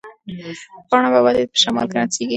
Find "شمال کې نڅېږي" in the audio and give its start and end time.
1.61-2.25